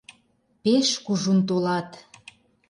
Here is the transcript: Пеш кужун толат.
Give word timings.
Пеш 0.63 0.87
кужун 1.05 1.39
толат. 1.47 1.89